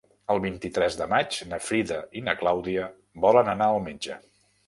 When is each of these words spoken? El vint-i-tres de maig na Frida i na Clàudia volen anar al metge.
El 0.35 0.39
vint-i-tres 0.43 0.95
de 1.01 1.07
maig 1.11 1.35
na 1.51 1.59
Frida 1.65 1.99
i 2.21 2.25
na 2.29 2.35
Clàudia 2.41 2.87
volen 3.27 3.55
anar 3.57 3.67
al 3.75 3.81
metge. 3.91 4.19